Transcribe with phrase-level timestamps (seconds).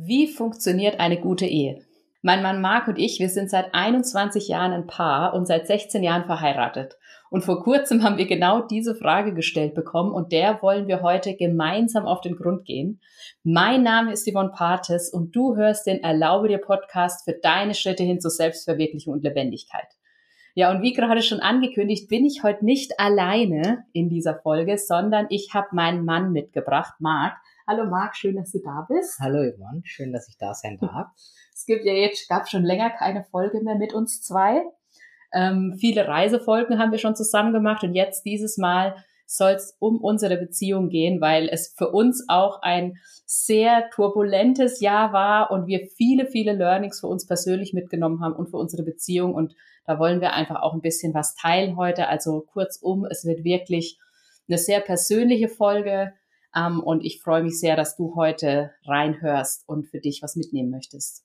[0.00, 1.84] Wie funktioniert eine gute Ehe?
[2.22, 6.04] Mein Mann Marc und ich, wir sind seit 21 Jahren ein Paar und seit 16
[6.04, 6.96] Jahren verheiratet.
[7.30, 11.34] Und vor kurzem haben wir genau diese Frage gestellt bekommen und der wollen wir heute
[11.34, 13.00] gemeinsam auf den Grund gehen.
[13.42, 18.04] Mein Name ist Yvonne Partes und du hörst den Erlaube dir Podcast für deine Schritte
[18.04, 19.88] hin zur Selbstverwirklichung und Lebendigkeit.
[20.54, 25.26] Ja, und wie gerade schon angekündigt, bin ich heute nicht alleine in dieser Folge, sondern
[25.28, 27.36] ich habe meinen Mann mitgebracht, Marc.
[27.70, 29.18] Hallo Marc, schön, dass du da bist.
[29.20, 31.08] Hallo Yvonne, schön, dass ich da sein darf.
[31.52, 34.62] Es gibt ja jetzt, gab schon länger keine Folge mehr mit uns zwei.
[35.34, 38.96] Ähm, viele Reisefolgen haben wir schon zusammen gemacht und jetzt dieses Mal
[39.26, 42.96] soll es um unsere Beziehung gehen, weil es für uns auch ein
[43.26, 48.48] sehr turbulentes Jahr war und wir viele, viele Learnings für uns persönlich mitgenommen haben und
[48.48, 49.34] für unsere Beziehung.
[49.34, 52.08] Und da wollen wir einfach auch ein bisschen was teilen heute.
[52.08, 53.98] Also kurzum, es wird wirklich
[54.48, 56.14] eine sehr persönliche Folge.
[56.54, 60.70] Ähm, und ich freue mich sehr, dass du heute reinhörst und für dich was mitnehmen
[60.70, 61.24] möchtest.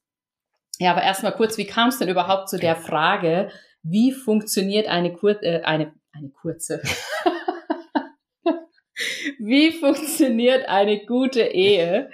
[0.79, 3.51] Ja, aber erstmal kurz, wie kam es denn überhaupt zu der Frage,
[3.83, 6.81] wie funktioniert eine, Kur äh, eine, eine kurze,
[9.39, 12.09] wie funktioniert eine gute Ehe?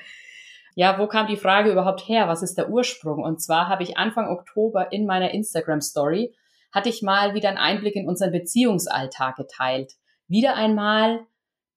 [0.75, 2.27] Ja, wo kam die Frage überhaupt her?
[2.27, 3.23] Was ist der Ursprung?
[3.23, 6.33] Und zwar habe ich Anfang Oktober in meiner Instagram Story
[6.71, 9.94] hatte ich mal wieder einen Einblick in unseren Beziehungsalltag geteilt.
[10.27, 11.25] Wieder einmal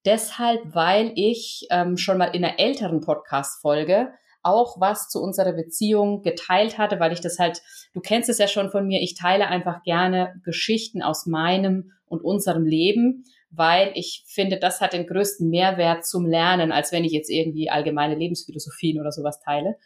[0.05, 6.23] Deshalb, weil ich ähm, schon mal in einer älteren Podcast-Folge auch was zu unserer Beziehung
[6.23, 7.63] geteilt hatte, weil ich das halt,
[7.95, 12.25] du kennst es ja schon von mir, ich teile einfach gerne Geschichten aus meinem und
[12.25, 17.13] unserem Leben, weil ich finde, das hat den größten Mehrwert zum Lernen, als wenn ich
[17.13, 19.77] jetzt irgendwie allgemeine Lebensphilosophien oder sowas teile.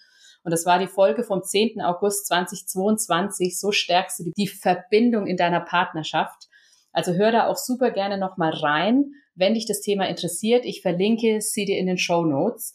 [0.43, 1.83] Und das war die Folge vom 10.
[1.83, 3.59] August 2022.
[3.59, 6.47] So stärkst du die Verbindung in deiner Partnerschaft.
[6.93, 11.41] Also hör da auch super gerne nochmal rein wenn dich das Thema interessiert, ich verlinke
[11.41, 12.75] sie dir in den Show Notes.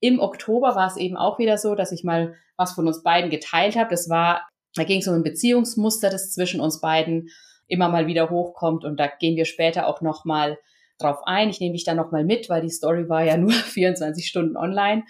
[0.00, 3.30] Im Oktober war es eben auch wieder so, dass ich mal was von uns beiden
[3.30, 3.90] geteilt habe.
[3.90, 7.28] Das war, da ging es um ein Beziehungsmuster, das zwischen uns beiden
[7.66, 10.58] immer mal wieder hochkommt und da gehen wir später auch noch mal
[10.98, 11.48] drauf ein.
[11.48, 14.56] Ich nehme dich da noch mal mit, weil die Story war ja nur 24 Stunden
[14.56, 15.04] online.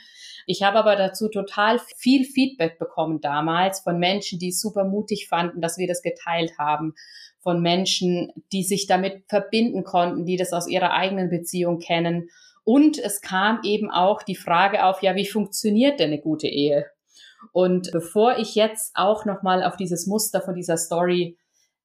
[0.47, 5.29] Ich habe aber dazu total viel Feedback bekommen damals von Menschen, die es super mutig
[5.29, 6.95] fanden, dass wir das geteilt haben,
[7.43, 12.29] von Menschen, die sich damit verbinden konnten, die das aus ihrer eigenen Beziehung kennen.
[12.65, 16.87] Und es kam eben auch die Frage auf, ja, wie funktioniert denn eine gute Ehe?
[17.53, 21.37] Und bevor ich jetzt auch nochmal auf dieses Muster von dieser Story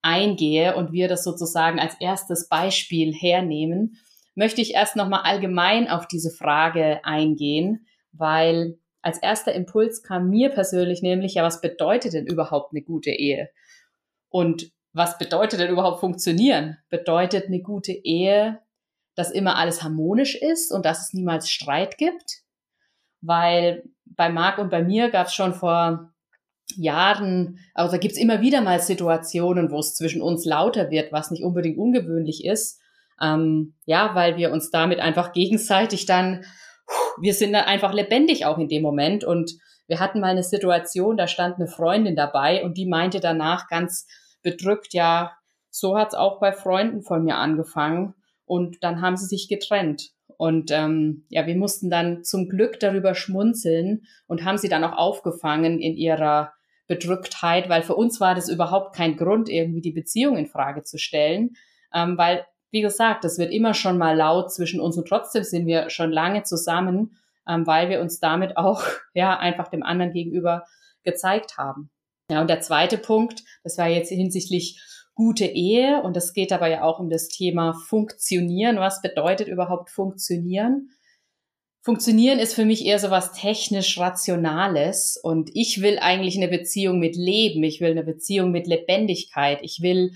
[0.04, 3.98] eingehe und wir das sozusagen als erstes Beispiel hernehmen,
[4.36, 10.50] möchte ich erst nochmal allgemein auf diese Frage eingehen, weil als erster Impuls kam mir
[10.50, 13.50] persönlich nämlich, ja, was bedeutet denn überhaupt eine gute Ehe?
[14.30, 16.78] Und was bedeutet denn überhaupt funktionieren?
[16.90, 18.60] Bedeutet eine gute Ehe,
[19.16, 22.42] dass immer alles harmonisch ist und dass es niemals Streit gibt?
[23.22, 26.12] Weil bei Marc und bei mir gab es schon vor
[26.76, 31.12] Jahren, also da gibt es immer wieder mal Situationen, wo es zwischen uns lauter wird,
[31.12, 32.82] was nicht unbedingt ungewöhnlich ist.
[33.22, 36.44] Ähm, ja, weil wir uns damit einfach gegenseitig dann,
[37.22, 39.24] wir sind dann einfach lebendig auch in dem Moment.
[39.24, 39.54] Und
[39.88, 44.08] wir hatten mal eine Situation, da stand eine Freundin dabei und die meinte danach ganz
[44.48, 45.34] bedrückt, ja,
[45.70, 48.14] so hat's auch bei Freunden von mir angefangen
[48.46, 50.12] und dann haben sie sich getrennt.
[50.38, 54.98] Und ähm, ja, wir mussten dann zum Glück darüber schmunzeln und haben sie dann auch
[54.98, 56.54] aufgefangen in ihrer
[56.88, 60.98] Bedrücktheit, weil für uns war das überhaupt kein Grund, irgendwie die Beziehung in Frage zu
[60.98, 61.58] stellen,
[61.94, 65.66] ähm, weil wie gesagt, das wird immer schon mal laut zwischen uns und trotzdem sind
[65.68, 68.82] wir schon lange zusammen, ähm, weil wir uns damit auch
[69.14, 70.64] ja einfach dem anderen gegenüber
[71.04, 71.90] gezeigt haben.
[72.30, 74.82] Ja, und der zweite Punkt, das war jetzt hinsichtlich
[75.16, 78.78] gute Ehe und es geht aber ja auch um das Thema Funktionieren.
[78.78, 80.90] Was bedeutet überhaupt Funktionieren?
[81.82, 87.00] Funktionieren ist für mich eher so was technisch Rationales und ich will eigentlich eine Beziehung
[87.00, 87.64] mit Leben.
[87.64, 89.60] Ich will eine Beziehung mit Lebendigkeit.
[89.62, 90.12] Ich will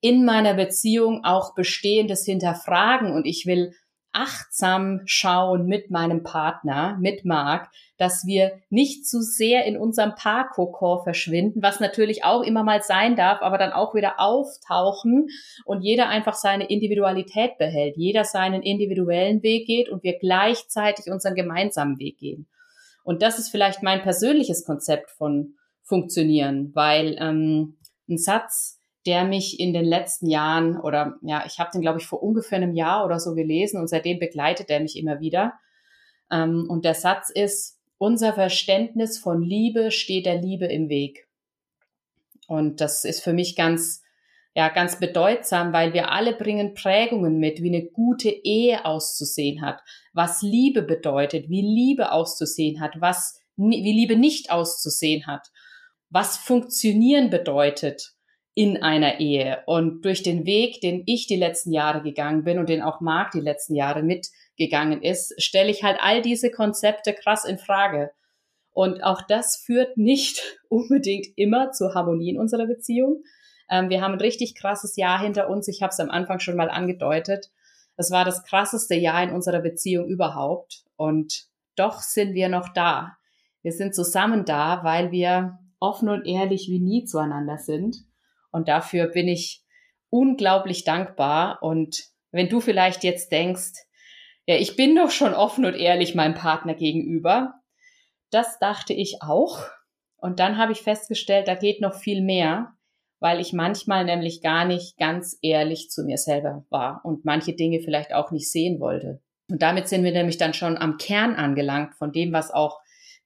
[0.00, 3.72] in meiner Beziehung auch Bestehendes hinterfragen und ich will
[4.12, 11.02] achtsam schauen mit meinem Partner, mit Marc, dass wir nicht zu sehr in unserem Paarkokon
[11.02, 15.28] verschwinden, was natürlich auch immer mal sein darf, aber dann auch wieder auftauchen
[15.64, 21.34] und jeder einfach seine Individualität behält, jeder seinen individuellen Weg geht und wir gleichzeitig unseren
[21.34, 22.46] gemeinsamen Weg gehen.
[23.04, 27.76] Und das ist vielleicht mein persönliches Konzept von Funktionieren, weil ähm,
[28.08, 32.06] ein Satz, der mich in den letzten Jahren oder ja, ich habe den, glaube ich,
[32.06, 35.54] vor ungefähr einem Jahr oder so gelesen und seitdem begleitet er mich immer wieder.
[36.30, 41.28] Ähm, und der Satz ist, unser Verständnis von Liebe steht der Liebe im Weg.
[42.46, 44.02] Und das ist für mich ganz,
[44.54, 49.80] ja, ganz bedeutsam, weil wir alle bringen Prägungen mit, wie eine gute Ehe auszusehen hat,
[50.12, 55.48] was Liebe bedeutet, wie Liebe auszusehen hat, was wie Liebe nicht auszusehen hat,
[56.08, 58.14] was funktionieren bedeutet
[58.54, 59.62] in einer Ehe.
[59.66, 63.32] Und durch den Weg, den ich die letzten Jahre gegangen bin und den auch Marc
[63.32, 68.10] die letzten Jahre mitgegangen ist, stelle ich halt all diese Konzepte krass in Frage.
[68.72, 73.22] Und auch das führt nicht unbedingt immer zur Harmonie in unserer Beziehung.
[73.70, 75.68] Ähm, wir haben ein richtig krasses Jahr hinter uns.
[75.68, 77.50] Ich habe es am Anfang schon mal angedeutet.
[77.96, 80.84] Es war das krasseste Jahr in unserer Beziehung überhaupt.
[80.96, 81.46] Und
[81.76, 83.16] doch sind wir noch da.
[83.62, 87.96] Wir sind zusammen da, weil wir offen und ehrlich wie nie zueinander sind.
[88.52, 89.64] Und dafür bin ich
[90.10, 91.58] unglaublich dankbar.
[91.62, 93.72] Und wenn du vielleicht jetzt denkst,
[94.46, 97.54] ja, ich bin doch schon offen und ehrlich meinem Partner gegenüber,
[98.30, 99.66] das dachte ich auch.
[100.16, 102.74] Und dann habe ich festgestellt, da geht noch viel mehr,
[103.20, 107.80] weil ich manchmal nämlich gar nicht ganz ehrlich zu mir selber war und manche Dinge
[107.80, 109.20] vielleicht auch nicht sehen wollte.
[109.48, 112.80] Und damit sind wir nämlich dann schon am Kern angelangt von dem, was auch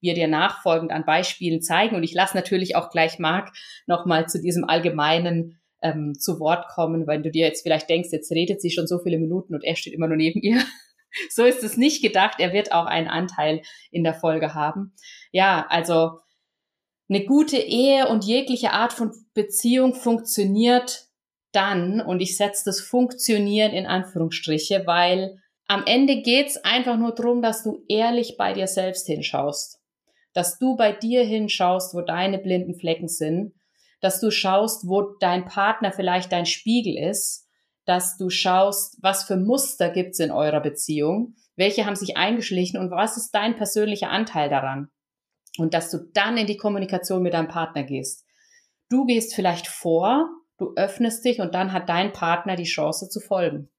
[0.07, 1.97] wir dir nachfolgend an Beispielen zeigen.
[1.97, 3.53] Und ich lasse natürlich auch gleich Marc
[3.87, 8.31] nochmal zu diesem allgemeinen ähm, zu Wort kommen, weil du dir jetzt vielleicht denkst, jetzt
[8.31, 10.63] redet sie schon so viele Minuten und er steht immer nur neben ihr.
[11.31, 12.37] so ist es nicht gedacht.
[12.39, 14.95] Er wird auch einen Anteil in der Folge haben.
[15.33, 16.21] Ja, also
[17.09, 21.07] eine gute Ehe und jegliche Art von Beziehung funktioniert
[21.53, 27.43] dann, und ich setze das Funktionieren in Anführungsstriche, weil am Ende geht's einfach nur darum,
[27.43, 29.76] dass du ehrlich bei dir selbst hinschaust.
[30.37, 33.55] Dass du bei dir hinschaust, wo deine blinden Flecken sind.
[34.03, 37.49] Dass du schaust, wo dein Partner vielleicht dein Spiegel ist.
[37.87, 41.37] Dass du schaust, was für Muster gibt's in eurer Beziehung.
[41.57, 44.91] Welche haben sich eingeschlichen und was ist dein persönlicher Anteil daran?
[45.57, 48.27] Und dass du dann in die Kommunikation mit deinem Partner gehst.
[48.91, 50.29] Du gehst vielleicht vor,
[50.59, 53.71] du öffnest dich und dann hat dein Partner die Chance zu folgen.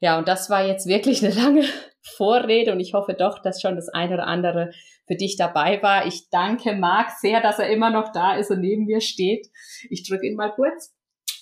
[0.00, 1.64] Ja, und das war jetzt wirklich eine lange
[2.02, 4.72] Vorrede und ich hoffe doch, dass schon das eine oder andere
[5.06, 6.06] für dich dabei war.
[6.06, 9.48] Ich danke Marc sehr, dass er immer noch da ist und neben mir steht.
[9.90, 10.94] Ich drücke ihn mal kurz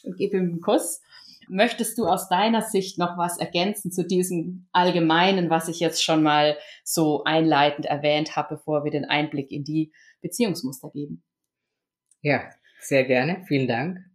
[0.02, 1.00] und gebe ihm einen Kuss.
[1.48, 6.22] Möchtest du aus deiner Sicht noch was ergänzen zu diesem Allgemeinen, was ich jetzt schon
[6.22, 11.22] mal so einleitend erwähnt habe, bevor wir den Einblick in die Beziehungsmuster geben?
[12.20, 12.50] Ja,
[12.80, 13.44] sehr gerne.
[13.46, 14.07] Vielen Dank.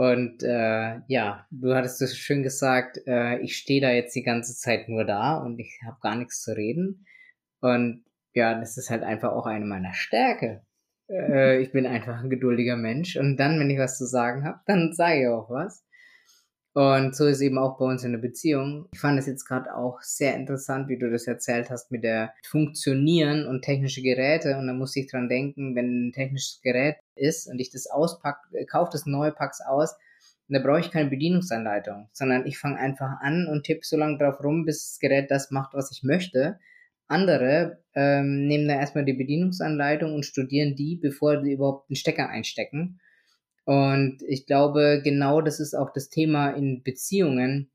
[0.00, 4.56] Und äh, ja, du hattest es schön gesagt, äh, ich stehe da jetzt die ganze
[4.56, 7.04] Zeit nur da und ich habe gar nichts zu reden.
[7.60, 10.62] Und ja, das ist halt einfach auch eine meiner Stärke.
[11.10, 13.18] Äh, ich bin einfach ein geduldiger Mensch.
[13.18, 15.84] Und dann, wenn ich was zu sagen habe, dann sage ich auch was.
[16.72, 18.86] Und so ist eben auch bei uns in der Beziehung.
[18.92, 22.32] Ich fand es jetzt gerade auch sehr interessant, wie du das erzählt hast mit der
[22.46, 24.56] Funktionieren und technische Geräte.
[24.56, 28.38] Und da musste ich dran denken, wenn ein technisches Gerät ist und ich das auspack,
[28.52, 29.96] äh, kaufe das neue Packs aus,
[30.50, 34.42] da brauche ich keine Bedienungsanleitung, sondern ich fange einfach an und tippe so lange drauf
[34.42, 36.58] rum, bis das Gerät das macht, was ich möchte.
[37.06, 42.28] Andere ähm, nehmen da erstmal die Bedienungsanleitung und studieren die, bevor sie überhaupt einen Stecker
[42.28, 43.00] einstecken.
[43.70, 47.70] Und ich glaube, genau das ist auch das Thema in Beziehungen,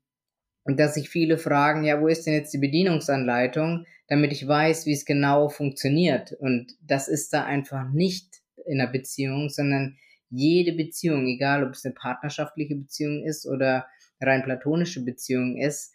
[0.66, 4.92] dass sich viele fragen, ja, wo ist denn jetzt die Bedienungsanleitung, damit ich weiß, wie
[4.92, 6.32] es genau funktioniert.
[6.32, 9.96] Und das ist da einfach nicht in einer Beziehung, sondern
[10.28, 13.86] jede Beziehung, egal ob es eine partnerschaftliche Beziehung ist oder
[14.20, 15.94] rein platonische Beziehung ist,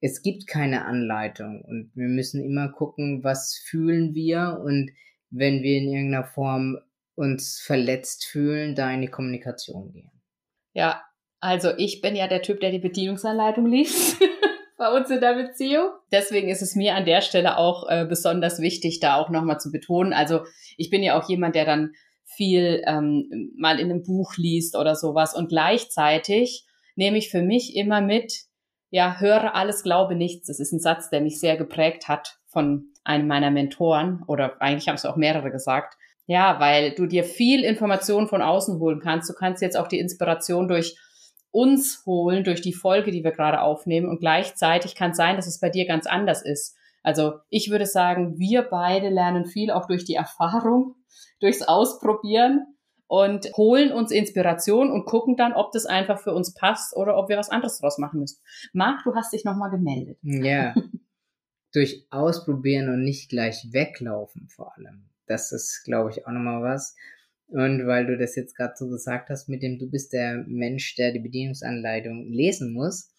[0.00, 4.90] es gibt keine Anleitung und wir müssen immer gucken, was fühlen wir und
[5.28, 6.78] wenn wir in irgendeiner Form
[7.14, 10.10] uns verletzt fühlen, da in die Kommunikation gehen.
[10.72, 11.02] Ja,
[11.40, 14.20] also ich bin ja der Typ, der die Bedienungsanleitung liest
[14.78, 15.90] bei uns in der Beziehung.
[16.10, 19.70] Deswegen ist es mir an der Stelle auch äh, besonders wichtig, da auch nochmal zu
[19.70, 20.12] betonen.
[20.12, 20.40] Also
[20.76, 21.92] ich bin ja auch jemand, der dann
[22.24, 27.76] viel ähm, mal in einem Buch liest oder sowas und gleichzeitig nehme ich für mich
[27.76, 28.44] immer mit,
[28.90, 30.46] ja, höre alles, glaube nichts.
[30.46, 34.88] Das ist ein Satz, der mich sehr geprägt hat von einem meiner Mentoren oder eigentlich
[34.88, 35.96] haben es auch mehrere gesagt.
[36.26, 39.28] Ja, weil du dir viel Information von außen holen kannst.
[39.28, 40.96] Du kannst jetzt auch die Inspiration durch
[41.50, 44.08] uns holen, durch die Folge, die wir gerade aufnehmen.
[44.08, 46.76] Und gleichzeitig kann es sein, dass es bei dir ganz anders ist.
[47.02, 50.96] Also ich würde sagen, wir beide lernen viel auch durch die Erfahrung,
[51.40, 52.66] durchs Ausprobieren
[53.06, 57.28] und holen uns Inspiration und gucken dann, ob das einfach für uns passt oder ob
[57.28, 58.40] wir was anderes draus machen müssen.
[58.72, 60.18] Marc, du hast dich nochmal gemeldet.
[60.22, 60.74] Ja.
[61.74, 65.10] durch Ausprobieren und nicht gleich weglaufen vor allem.
[65.26, 66.94] Das ist, glaube ich, auch nochmal was.
[67.48, 70.94] Und weil du das jetzt gerade so gesagt hast, mit dem du bist der Mensch,
[70.96, 73.10] der die Bedienungsanleitung lesen muss.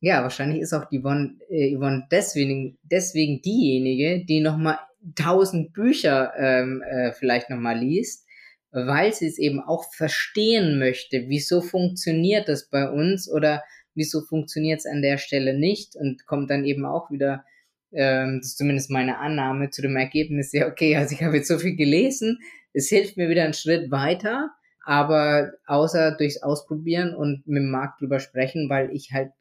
[0.00, 4.78] Ja, wahrscheinlich ist auch Yvonne, äh, Yvonne deswegen, deswegen diejenige, die nochmal
[5.14, 8.26] tausend Bücher ähm, äh, vielleicht nochmal liest,
[8.70, 11.28] weil sie es eben auch verstehen möchte.
[11.28, 13.62] Wieso funktioniert das bei uns oder
[13.94, 17.44] wieso funktioniert es an der Stelle nicht und kommt dann eben auch wieder
[17.92, 21.48] Ähm, das ist zumindest meine Annahme zu dem Ergebnis, ja, okay, also ich habe jetzt
[21.48, 22.38] so viel gelesen,
[22.72, 24.50] es hilft mir wieder einen Schritt weiter,
[24.84, 29.32] aber außer durchs Ausprobieren und mit dem Markt drüber sprechen, weil ich halt,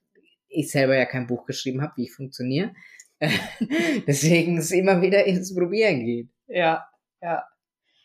[0.47, 2.73] ich selber ja kein Buch geschrieben habe, wie ich funktioniere.
[4.07, 6.29] Deswegen es immer wieder ins Probieren geht.
[6.47, 6.87] Ja,
[7.21, 7.43] ja.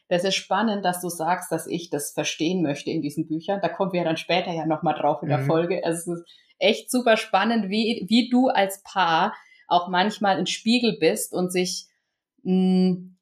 [0.09, 3.61] Das ist spannend, dass du sagst, dass ich das verstehen möchte in diesen Büchern.
[3.63, 5.47] Da kommen wir ja dann später ja nochmal drauf in der mhm.
[5.47, 5.85] Folge.
[5.85, 9.35] Also es ist echt super spannend, wie, wie du als Paar
[9.69, 11.87] auch manchmal ein Spiegel bist und sich
[12.43, 13.15] mh, hm,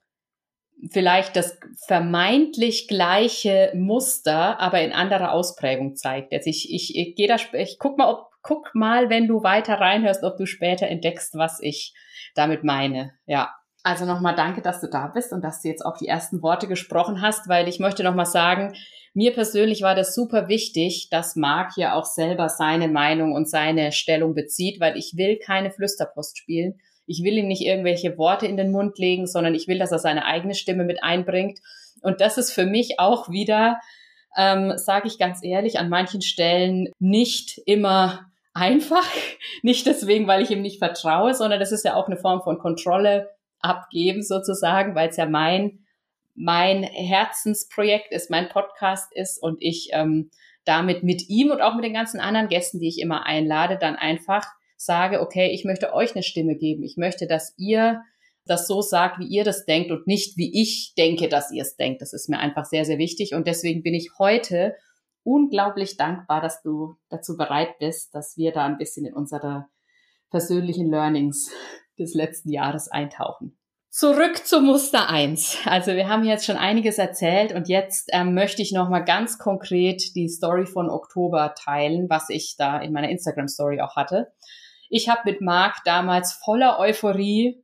[0.91, 6.33] vielleicht das vermeintlich gleiche Muster, aber in anderer Ausprägung zeigt.
[6.33, 9.75] Also ich, ich, ich gehe da, ich guck mal, ob, guck mal, wenn du weiter
[9.75, 11.95] reinhörst, ob du später entdeckst, was ich
[12.35, 13.13] damit meine.
[13.27, 13.55] Ja.
[13.83, 16.69] Also nochmal danke, dass du da bist und dass du jetzt auch die ersten Worte
[16.69, 18.75] gesprochen hast, weil ich möchte nochmal sagen,
[19.15, 23.93] mir persönlich war das super wichtig, dass Marc hier auch selber seine Meinung und seine
[23.93, 26.81] Stellung bezieht, weil ich will keine Flüsterpost spielen.
[27.07, 29.99] Ich will ihm nicht irgendwelche Worte in den Mund legen, sondern ich will, dass er
[29.99, 31.59] seine eigene Stimme mit einbringt.
[32.01, 33.81] Und das ist für mich auch wieder,
[34.37, 39.07] ähm, sage ich ganz ehrlich, an manchen Stellen nicht immer einfach.
[39.63, 42.59] Nicht deswegen, weil ich ihm nicht vertraue, sondern das ist ja auch eine Form von
[42.59, 43.31] Kontrolle
[43.63, 45.79] abgeben sozusagen, weil es ja mein
[46.35, 50.31] mein Herzensprojekt ist, mein Podcast ist und ich ähm,
[50.65, 53.97] damit mit ihm und auch mit den ganzen anderen Gästen, die ich immer einlade, dann
[53.97, 56.83] einfach sage, okay, ich möchte euch eine Stimme geben.
[56.83, 58.03] Ich möchte, dass ihr
[58.47, 61.77] das so sagt, wie ihr das denkt und nicht wie ich denke, dass ihr es
[61.77, 62.03] denkt.
[62.03, 63.35] Das ist mir einfach sehr, sehr wichtig.
[63.35, 64.75] Und deswegen bin ich heute
[65.23, 69.67] unglaublich dankbar, dass du dazu bereit bist, dass wir da ein bisschen in unsere
[70.31, 71.53] persönlichen Learnings
[72.03, 73.57] des letzten Jahres eintauchen.
[73.95, 75.59] Zurück zu Muster eins.
[75.67, 80.17] Also wir haben jetzt schon einiges erzählt und jetzt ähm, möchte ich nochmal ganz konkret
[80.17, 84.33] die Story von Oktober teilen, was ich da in meiner Instagram Story auch hatte.
[84.89, 87.63] Ich habe mit Marc damals voller Euphorie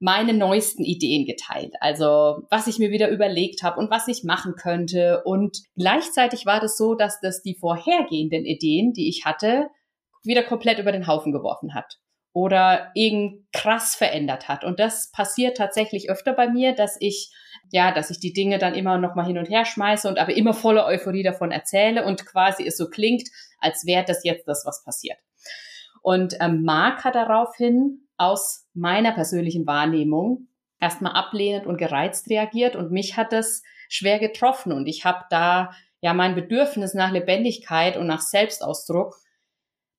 [0.00, 1.72] meine neuesten Ideen geteilt.
[1.80, 5.22] Also was ich mir wieder überlegt habe und was ich machen könnte.
[5.24, 9.70] Und gleichzeitig war das so, dass das die vorhergehenden Ideen, die ich hatte,
[10.24, 12.00] wieder komplett über den Haufen geworfen hat
[12.32, 14.64] oder irgend krass verändert hat.
[14.64, 17.32] Und das passiert tatsächlich öfter bei mir, dass ich
[17.72, 20.34] ja, dass ich die Dinge dann immer noch mal hin und her schmeiße und aber
[20.34, 24.64] immer voller Euphorie davon erzähle und quasi es so klingt, als wäre das jetzt das,
[24.66, 25.18] was passiert.
[26.02, 30.48] Und ähm, Mark hat daraufhin aus meiner persönlichen Wahrnehmung
[30.80, 35.72] erstmal ablehnend und gereizt reagiert und mich hat das schwer getroffen und ich habe da
[36.00, 39.16] ja mein Bedürfnis nach Lebendigkeit und nach Selbstausdruck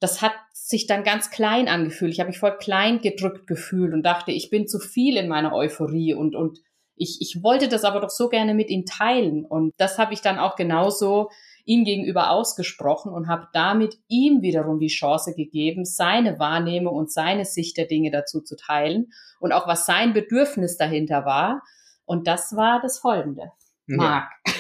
[0.02, 2.12] das hat sich dann ganz klein angefühlt.
[2.12, 5.54] Ich habe mich voll klein gedrückt gefühlt und dachte, ich bin zu viel in meiner
[5.54, 6.60] Euphorie und, und
[6.96, 9.46] ich, ich wollte das aber doch so gerne mit ihm teilen.
[9.46, 11.30] Und das habe ich dann auch genauso
[11.66, 17.46] ihm gegenüber ausgesprochen und habe damit ihm wiederum die Chance gegeben, seine Wahrnehmung und seine
[17.46, 21.62] Sicht der Dinge dazu zu teilen und auch was sein Bedürfnis dahinter war.
[22.06, 23.52] Und das war das Folgende.
[23.86, 24.32] Marc.
[24.48, 24.54] Ja.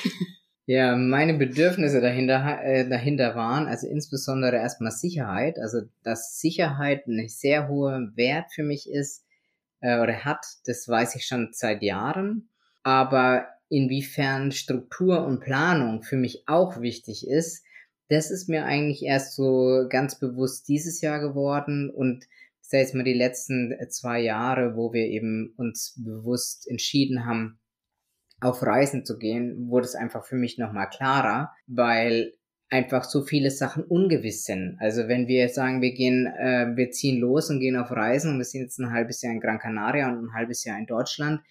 [0.74, 7.28] Ja, meine Bedürfnisse dahinter, äh, dahinter waren, also insbesondere erstmal Sicherheit, also dass Sicherheit ein
[7.28, 9.25] sehr hoher Wert für mich ist
[9.82, 12.48] äh, oder hat, das weiß ich schon seit Jahren.
[12.84, 17.66] Aber inwiefern Struktur und Planung für mich auch wichtig ist,
[18.08, 22.28] das ist mir eigentlich erst so ganz bewusst dieses Jahr geworden und
[22.62, 27.60] das jetzt mal die letzten zwei Jahre, wo wir eben uns bewusst entschieden haben,
[28.42, 32.34] auf Reisen zu gehen, wurde es einfach für mich nochmal klarer, weil
[32.70, 34.78] einfach so viele Sachen ungewiss sind.
[34.80, 38.38] Also wenn wir sagen, wir gehen, äh, wir ziehen los und gehen auf Reisen und
[38.38, 41.42] wir sind jetzt ein halbes Jahr in Gran Canaria und ein halbes Jahr in Deutschland,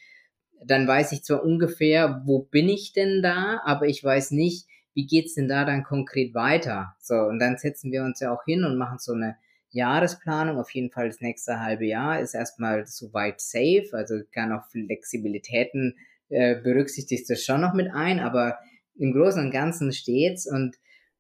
[0.64, 5.06] dann weiß ich zwar ungefähr, wo bin ich denn da, aber ich weiß nicht, wie
[5.06, 6.96] geht's denn da dann konkret weiter.
[6.98, 9.36] So, und dann setzen wir uns ja auch hin und machen so eine
[9.70, 10.58] Jahresplanung.
[10.58, 15.96] Auf jeden Fall das nächste halbe Jahr ist erstmal soweit safe, also kann auch Flexibilitäten
[16.30, 18.58] äh, berücksichtigt das schon noch mit ein, aber
[18.96, 20.76] im Großen und Ganzen steht's und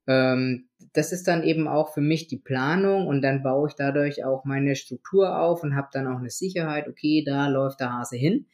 [0.06, 4.24] ähm, das ist dann eben auch für mich die Planung und dann baue ich dadurch
[4.24, 8.16] auch meine Struktur auf und habe dann auch eine Sicherheit, okay, da läuft der Hase
[8.16, 8.46] hin.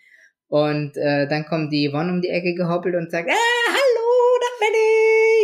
[0.48, 4.64] Und äh, dann kommt die Yvonne um die Ecke gehoppelt und sagt, ah, hallo, da
[4.64, 4.74] bin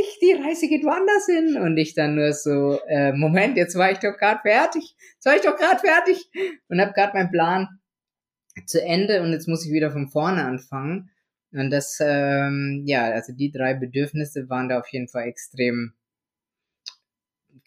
[0.00, 1.60] ich, die Reise geht woanders hin.
[1.60, 5.34] Und ich dann nur so, äh, Moment, jetzt war ich doch gerade fertig, jetzt war
[5.34, 6.30] ich doch gerade fertig
[6.68, 7.68] und habe gerade meinen Plan
[8.66, 11.10] zu Ende und jetzt muss ich wieder von vorne anfangen.
[11.52, 15.92] Und das, ähm, ja, also die drei Bedürfnisse waren da auf jeden Fall extrem,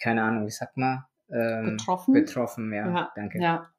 [0.02, 1.06] keine Ahnung, wie sagt man?
[1.32, 2.14] Ähm, betroffen.
[2.14, 2.88] Betroffen, ja.
[2.88, 3.42] ja danke.
[3.42, 3.70] Ja.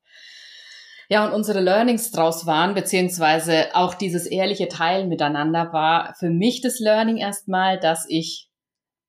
[1.09, 6.63] Ja, und unsere Learnings draus waren, beziehungsweise auch dieses ehrliche Teilen miteinander war für mich
[6.63, 8.51] das Learning erstmal, dass ich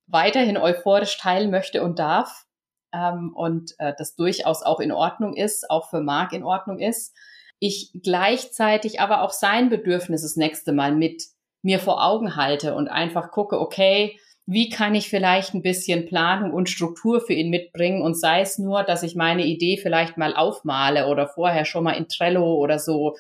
[0.05, 2.47] weiterhin euphorisch teilen möchte und darf,
[2.93, 7.15] ähm, und äh, das durchaus auch in Ordnung ist, auch für Marc in Ordnung ist.
[7.59, 11.23] Ich gleichzeitig aber auch sein Bedürfnis das nächste Mal mit
[11.61, 16.53] mir vor Augen halte und einfach gucke, okay, wie kann ich vielleicht ein bisschen Planung
[16.53, 20.33] und Struktur für ihn mitbringen und sei es nur, dass ich meine Idee vielleicht mal
[20.35, 23.17] aufmale oder vorher schon mal in Trello oder so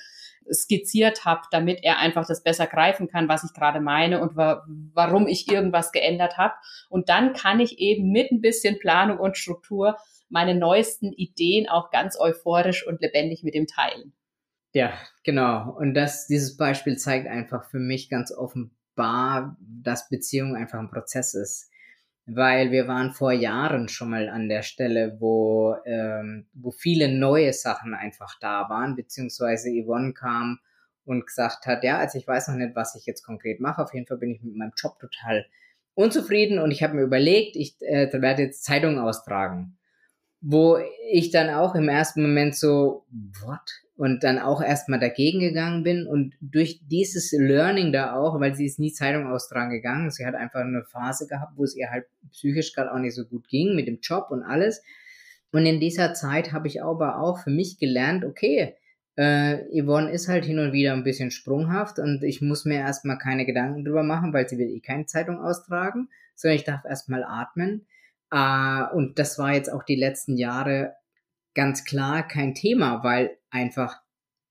[0.49, 4.63] skizziert habe, damit er einfach das besser greifen kann, was ich gerade meine und wa
[4.93, 6.53] warum ich irgendwas geändert habe.
[6.89, 9.97] Und dann kann ich eben mit ein bisschen Planung und Struktur
[10.29, 14.13] meine neuesten Ideen auch ganz euphorisch und lebendig mit ihm teilen.
[14.73, 14.93] Ja,
[15.23, 15.71] genau.
[15.71, 21.33] Und das, dieses Beispiel zeigt einfach für mich ganz offenbar, dass Beziehung einfach ein Prozess
[21.33, 21.71] ist
[22.27, 27.53] weil wir waren vor Jahren schon mal an der Stelle, wo, ähm, wo viele neue
[27.53, 30.59] Sachen einfach da waren, beziehungsweise Yvonne kam
[31.05, 33.81] und gesagt hat, ja, also ich weiß noch nicht, was ich jetzt konkret mache.
[33.81, 35.45] Auf jeden Fall bin ich mit meinem Job total
[35.93, 39.77] unzufrieden und ich habe mir überlegt, ich äh, werde jetzt Zeitung austragen.
[40.41, 40.77] Wo
[41.09, 43.05] ich dann auch im ersten Moment so,
[43.41, 43.86] what?
[43.97, 48.65] Und dann auch erstmal dagegen gegangen bin und durch dieses Learning da auch, weil sie
[48.65, 52.05] ist nie Zeitung austragen gegangen, sie hat einfach eine Phase gehabt, wo es ihr halt
[52.31, 54.83] psychisch gerade auch nicht so gut ging mit dem Job und alles.
[55.51, 58.75] Und in dieser Zeit habe ich aber auch für mich gelernt, okay,
[59.15, 63.17] äh, Yvonne ist halt hin und wieder ein bisschen sprunghaft und ich muss mir erstmal
[63.17, 67.23] keine Gedanken drüber machen, weil sie will eh keine Zeitung austragen, sondern ich darf erstmal
[67.23, 67.87] atmen.
[68.29, 70.93] Äh, und das war jetzt auch die letzten Jahre
[71.57, 73.99] ganz klar kein Thema, weil einfach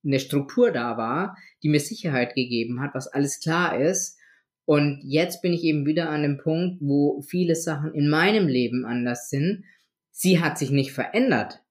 [0.05, 4.19] eine Struktur da war, die mir Sicherheit gegeben hat, was alles klar ist.
[4.65, 8.85] Und jetzt bin ich eben wieder an dem Punkt, wo viele Sachen in meinem Leben
[8.85, 9.65] anders sind.
[10.11, 11.63] Sie hat sich nicht verändert,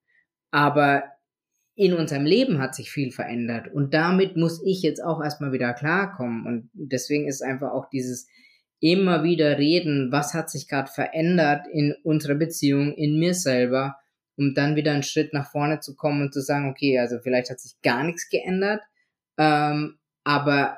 [0.51, 1.03] aber
[1.75, 3.67] in unserem Leben hat sich viel verändert.
[3.73, 6.45] Und damit muss ich jetzt auch erstmal wieder klarkommen.
[6.45, 8.27] Und deswegen ist einfach auch dieses
[8.79, 13.97] immer wieder reden, was hat sich gerade verändert in unserer Beziehung, in mir selber
[14.37, 17.49] um dann wieder einen Schritt nach vorne zu kommen und zu sagen, okay, also vielleicht
[17.49, 18.81] hat sich gar nichts geändert,
[19.37, 20.77] ähm, aber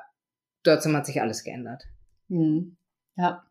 [0.62, 1.84] trotzdem hat sich alles geändert.
[2.28, 2.76] Hm.
[3.16, 3.44] Ja.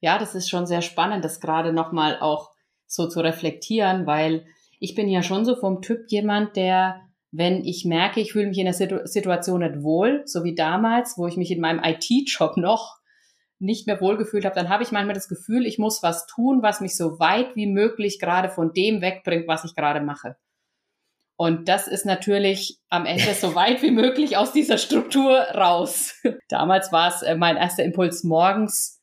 [0.00, 2.52] Ja, das ist schon sehr spannend, das gerade nochmal auch
[2.86, 4.46] so zu reflektieren, weil
[4.78, 8.58] ich bin ja schon so vom Typ jemand, der, wenn ich merke, ich fühle mich
[8.58, 12.58] in der Situ Situation nicht wohl, so wie damals, wo ich mich in meinem IT-Job
[12.58, 12.98] noch
[13.64, 16.80] nicht mehr wohlgefühlt habe, dann habe ich manchmal das Gefühl, ich muss was tun, was
[16.80, 20.36] mich so weit wie möglich gerade von dem wegbringt, was ich gerade mache.
[21.36, 26.14] Und das ist natürlich am Ende so weit wie möglich aus dieser Struktur raus.
[26.48, 29.00] Damals war es äh, mein erster Impuls morgens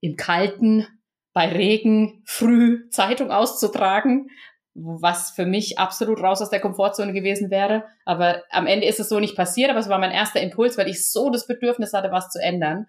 [0.00, 0.88] im Kalten,
[1.32, 4.28] bei Regen, früh Zeitung auszutragen,
[4.74, 7.84] was für mich absolut raus aus der Komfortzone gewesen wäre.
[8.04, 10.88] Aber am Ende ist es so nicht passiert, aber es war mein erster Impuls, weil
[10.88, 12.86] ich so das Bedürfnis hatte, was zu ändern.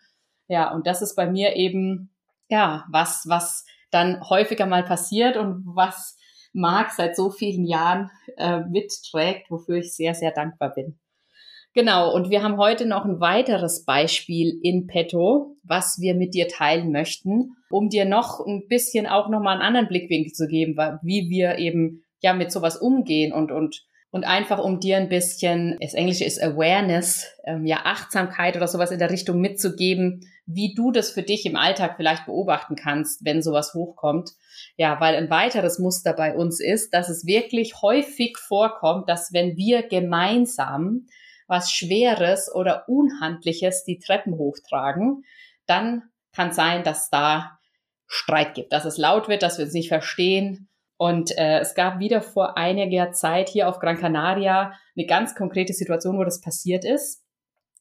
[0.47, 2.13] Ja, und das ist bei mir eben,
[2.49, 6.17] ja, was, was dann häufiger mal passiert und was
[6.53, 10.99] Marc seit so vielen Jahren äh, mitträgt, wofür ich sehr, sehr dankbar bin.
[11.75, 16.47] Genau, und wir haben heute noch ein weiteres Beispiel in petto, was wir mit dir
[16.47, 21.29] teilen möchten, um dir noch ein bisschen auch nochmal einen anderen Blickwinkel zu geben, wie
[21.31, 25.95] wir eben ja mit sowas umgehen und, und und einfach um dir ein bisschen, das
[25.95, 31.09] Englische ist Awareness, ähm, ja Achtsamkeit oder sowas in der Richtung mitzugeben, wie du das
[31.09, 34.29] für dich im Alltag vielleicht beobachten kannst, wenn sowas hochkommt.
[34.77, 39.57] Ja, weil ein weiteres Muster bei uns ist, dass es wirklich häufig vorkommt, dass wenn
[39.57, 41.07] wir gemeinsam
[41.47, 45.23] was Schweres oder Unhandliches die Treppen hochtragen,
[45.65, 47.57] dann kann sein, dass da
[48.05, 50.69] Streit gibt, dass es laut wird, dass wir uns nicht verstehen
[51.03, 55.73] und äh, es gab wieder vor einiger Zeit hier auf Gran Canaria eine ganz konkrete
[55.73, 57.21] Situation, wo das passiert ist.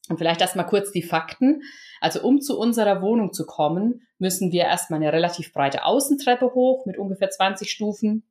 [0.09, 1.61] Und vielleicht erstmal kurz die Fakten.
[2.01, 6.85] Also um zu unserer Wohnung zu kommen, müssen wir erstmal eine relativ breite Außentreppe hoch
[6.85, 8.27] mit ungefähr 20 Stufen,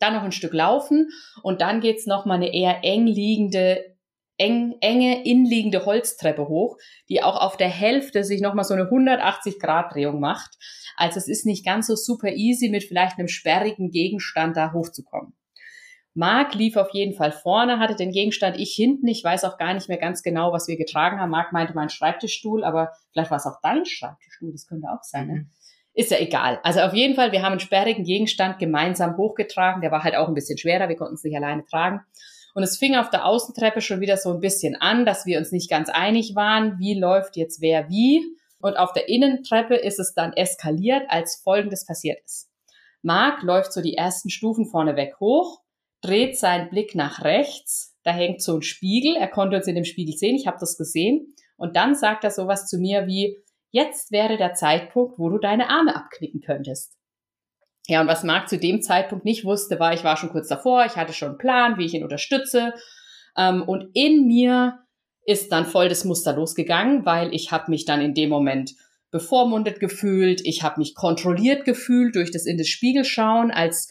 [0.00, 1.10] dann noch ein Stück laufen
[1.44, 3.94] und dann geht's noch mal eine eher eng liegende
[4.40, 10.18] eng, enge, inliegende Holztreppe hoch, die auch auf der Hälfte sich nochmal so eine 180-Grad-Drehung
[10.18, 10.56] macht.
[10.96, 15.34] Also es ist nicht ganz so super easy, mit vielleicht einem sperrigen Gegenstand da hochzukommen.
[16.14, 19.06] Marc lief auf jeden Fall vorne, hatte den Gegenstand, ich hinten.
[19.06, 21.30] Ich weiß auch gar nicht mehr ganz genau, was wir getragen haben.
[21.30, 25.26] Marc meinte mein Schreibtischstuhl, aber vielleicht war es auch dein Schreibtischstuhl, das könnte auch sein.
[25.28, 25.34] Ne?
[25.34, 25.50] Mhm.
[25.92, 26.60] Ist ja egal.
[26.62, 29.82] Also auf jeden Fall, wir haben einen sperrigen Gegenstand gemeinsam hochgetragen.
[29.82, 32.00] Der war halt auch ein bisschen schwerer, wir konnten es nicht alleine tragen.
[32.54, 35.52] Und es fing auf der Außentreppe schon wieder so ein bisschen an, dass wir uns
[35.52, 38.24] nicht ganz einig waren, wie läuft jetzt wer wie.
[38.60, 42.50] Und auf der Innentreppe ist es dann eskaliert, als Folgendes passiert ist.
[43.02, 45.60] Marc läuft so die ersten Stufen vorneweg hoch,
[46.02, 49.84] dreht seinen Blick nach rechts, da hängt so ein Spiegel, er konnte uns in dem
[49.84, 53.38] Spiegel sehen, ich habe das gesehen, und dann sagt er sowas zu mir wie,
[53.70, 56.99] jetzt wäre der Zeitpunkt, wo du deine Arme abknicken könntest.
[57.86, 60.84] Ja, und was Marc zu dem Zeitpunkt nicht wusste, war, ich war schon kurz davor,
[60.84, 62.74] ich hatte schon einen Plan, wie ich ihn unterstütze.
[63.36, 64.78] Ähm, und in mir
[65.24, 68.74] ist dann voll das Muster losgegangen, weil ich habe mich dann in dem Moment
[69.10, 73.88] bevormundet gefühlt, ich habe mich kontrolliert gefühlt durch das in das Spiegel schauen, als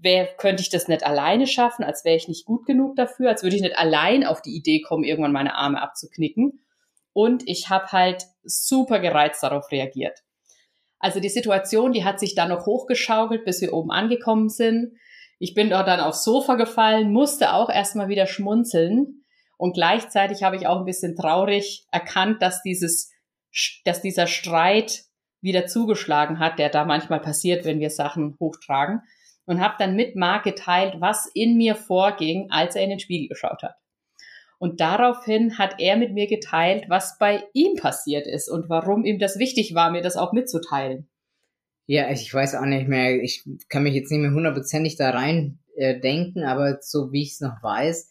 [0.00, 3.42] wer könnte ich das nicht alleine schaffen, als wäre ich nicht gut genug dafür, als
[3.42, 6.64] würde ich nicht allein auf die Idee kommen, irgendwann meine Arme abzuknicken.
[7.12, 10.20] Und ich habe halt super gereizt darauf reagiert.
[10.98, 14.92] Also die Situation, die hat sich dann noch hochgeschaukelt, bis wir oben angekommen sind.
[15.38, 19.24] Ich bin dort dann aufs Sofa gefallen, musste auch erstmal wieder schmunzeln.
[19.56, 23.12] Und gleichzeitig habe ich auch ein bisschen traurig erkannt, dass dieses,
[23.84, 25.02] dass dieser Streit
[25.40, 29.02] wieder zugeschlagen hat, der da manchmal passiert, wenn wir Sachen hochtragen.
[29.46, 33.28] Und habe dann mit Marc geteilt, was in mir vorging, als er in den Spiegel
[33.28, 33.76] geschaut hat.
[34.58, 39.18] Und daraufhin hat er mit mir geteilt, was bei ihm passiert ist und warum ihm
[39.18, 41.08] das wichtig war, mir das auch mitzuteilen.
[41.86, 45.60] Ja, ich weiß auch nicht mehr, ich kann mich jetzt nicht mehr hundertprozentig da rein
[45.76, 48.10] äh, denken, aber so wie ich es noch weiß,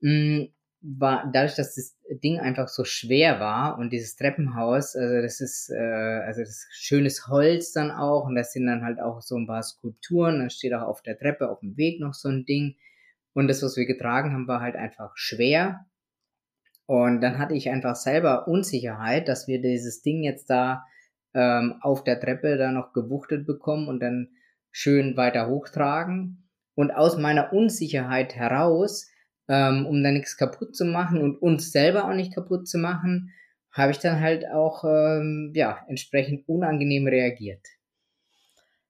[0.00, 0.48] mh, mm,
[0.82, 5.70] war dadurch, dass das Ding einfach so schwer war und dieses Treppenhaus, also das ist
[5.70, 9.36] äh, also das ist schönes Holz dann auch und das sind dann halt auch so
[9.36, 12.44] ein paar Skulpturen, da steht auch auf der Treppe auf dem Weg noch so ein
[12.44, 12.74] Ding
[13.34, 15.86] und das, was wir getragen haben, war halt einfach schwer.
[16.86, 20.84] Und dann hatte ich einfach selber Unsicherheit, dass wir dieses Ding jetzt da
[21.34, 24.28] ähm, auf der Treppe da noch gewuchtet bekommen und dann
[24.70, 26.48] schön weiter hochtragen.
[26.74, 29.10] Und aus meiner Unsicherheit heraus,
[29.48, 33.32] ähm, um da nichts kaputt zu machen und uns selber auch nicht kaputt zu machen,
[33.70, 37.66] habe ich dann halt auch ähm, ja entsprechend unangenehm reagiert.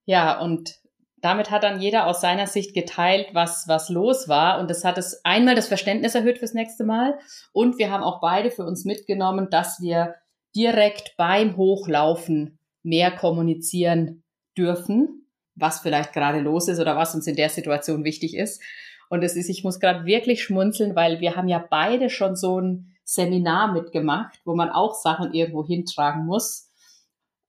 [0.05, 0.82] Ja, und
[1.23, 4.59] damit hat dann jeder aus seiner Sicht geteilt, was, was los war.
[4.61, 7.17] Und das hat es einmal das Verständnis erhöht fürs nächste Mal.
[7.53, 10.17] Und wir haben auch beide für uns mitgenommen, dass wir
[10.55, 14.25] direkt beim Hochlaufen mehr kommunizieren
[14.59, 18.61] dürfen, was vielleicht gerade los ist oder was uns in der Situation wichtig ist.
[19.09, 22.61] Und es ist, ich muss gerade wirklich schmunzeln, weil wir haben ja beide schon so
[22.61, 26.69] ein Seminar mitgemacht, wo man auch Sachen irgendwo hintragen muss,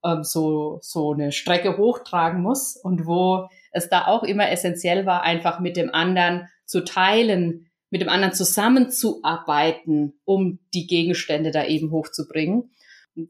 [0.04, 5.24] ähm, so, so eine Strecke hochtragen muss und wo es da auch immer essentiell war,
[5.24, 11.92] einfach mit dem anderen zu teilen, mit dem anderen zusammenzuarbeiten, um die Gegenstände da eben
[11.92, 12.72] hochzubringen.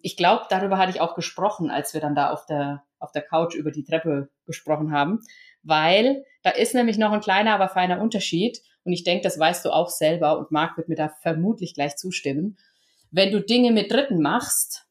[0.02, 3.24] Ich glaube, darüber hatte ich auch gesprochen, als wir dann da auf der, auf der
[3.24, 5.20] Couch über die Treppe gesprochen haben,
[5.64, 8.60] weil da ist nämlich noch ein kleiner, aber feiner Unterschied.
[8.84, 11.96] Und ich denke, das weißt du auch selber und Marc wird mir da vermutlich gleich
[11.96, 12.58] zustimmen.
[13.12, 14.88] Wenn du Dinge mit Dritten machst,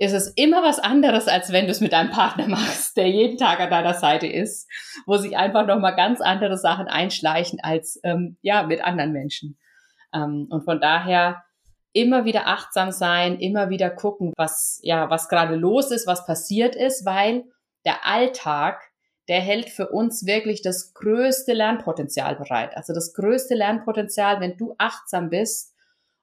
[0.00, 3.36] ist es immer was anderes, als wenn du es mit deinem Partner machst, der jeden
[3.36, 4.66] Tag an deiner Seite ist,
[5.06, 9.58] wo sich einfach nochmal ganz andere Sachen einschleichen als ähm, ja mit anderen Menschen.
[10.14, 11.44] Ähm, und von daher
[11.92, 16.74] immer wieder achtsam sein, immer wieder gucken, was ja was gerade los ist, was passiert
[16.74, 17.44] ist, weil
[17.84, 18.80] der Alltag
[19.28, 22.76] der hält für uns wirklich das größte Lernpotenzial bereit.
[22.76, 25.72] Also das größte Lernpotenzial, wenn du achtsam bist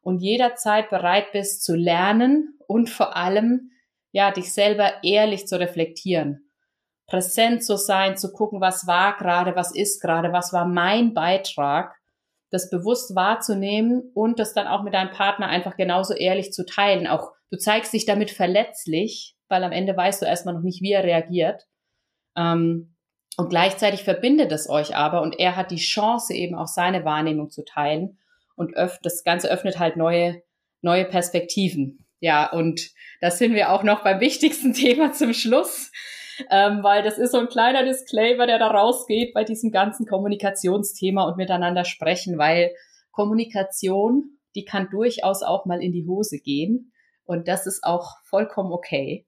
[0.08, 3.72] und jederzeit bereit bist zu lernen und vor allem,
[4.14, 6.50] ja, dich selber ehrlich zu reflektieren.
[7.08, 11.94] Präsent zu sein, zu gucken, was war gerade, was ist gerade, was war mein Beitrag,
[12.52, 17.06] das bewusst wahrzunehmen und das dann auch mit deinem Partner einfach genauso ehrlich zu teilen.
[17.06, 20.94] Auch du zeigst dich damit verletzlich, weil am Ende weißt du erstmal noch nicht, wie
[20.94, 21.68] er reagiert.
[22.38, 22.96] Ähm,
[23.36, 27.50] und gleichzeitig verbindet es euch aber und er hat die Chance eben auch seine Wahrnehmung
[27.50, 28.18] zu teilen
[28.58, 30.42] und öff das Ganze öffnet halt neue,
[30.82, 32.06] neue Perspektiven.
[32.20, 32.90] Ja, und
[33.22, 35.92] da sind wir auch noch beim wichtigsten Thema zum Schluss,
[36.50, 41.24] ähm, weil das ist so ein kleiner Disclaimer, der da rausgeht bei diesem ganzen Kommunikationsthema
[41.24, 42.72] und miteinander sprechen, weil
[43.12, 46.92] Kommunikation, die kann durchaus auch mal in die Hose gehen
[47.26, 49.28] und das ist auch vollkommen okay.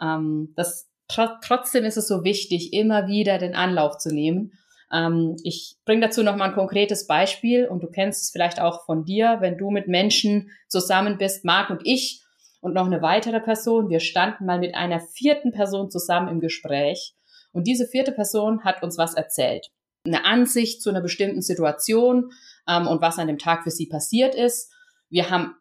[0.00, 4.52] Ähm, das, tr trotzdem ist es so wichtig, immer wieder den Anlauf zu nehmen
[4.92, 8.84] ähm, ich bringe dazu noch mal ein konkretes Beispiel und du kennst es vielleicht auch
[8.84, 12.22] von dir, wenn du mit Menschen zusammen bist, Marc und ich
[12.60, 13.90] und noch eine weitere Person.
[13.90, 17.14] Wir standen mal mit einer vierten Person zusammen im Gespräch
[17.52, 19.68] und diese vierte Person hat uns was erzählt.
[20.04, 22.30] Eine Ansicht zu einer bestimmten Situation
[22.68, 24.72] ähm, und was an dem Tag für sie passiert ist.
[25.08, 25.56] Wir haben